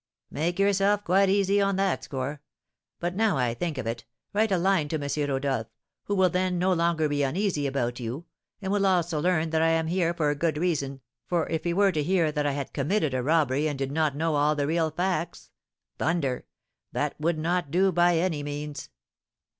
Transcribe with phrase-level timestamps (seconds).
[0.31, 2.41] "Make yourself quite easy on that score.
[2.99, 5.29] But now I think of it, write a line to M.
[5.29, 5.67] Rodolph,
[6.05, 8.25] who will then no longer be uneasy about you,
[8.63, 11.73] and will also learn that I am here for a good reason, for if he
[11.75, 14.65] were to hear that I had committed a robbery, and did not know all the
[14.65, 15.51] real facts,
[15.99, 16.47] thunder!
[16.91, 18.89] That would not do by any means."